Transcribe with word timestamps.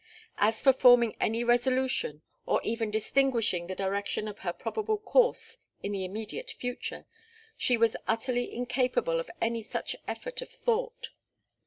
As 0.39 0.63
for 0.63 0.73
forming 0.73 1.15
any 1.21 1.43
resolution, 1.43 2.23
or 2.47 2.59
even 2.63 2.89
distinguishing 2.89 3.67
the 3.67 3.75
direction 3.75 4.27
of 4.27 4.39
her 4.39 4.51
probable 4.51 4.97
course 4.97 5.59
in 5.83 5.91
the 5.91 6.03
immediate 6.03 6.49
future, 6.49 7.05
she 7.55 7.77
was 7.77 7.95
utterly 8.07 8.51
incapable 8.51 9.19
of 9.19 9.29
any 9.41 9.61
such 9.61 9.95
effort 10.07 10.41
or 10.41 10.47
thought. 10.47 11.11